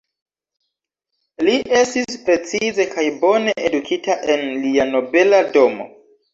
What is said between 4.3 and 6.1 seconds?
en lia nobela domo.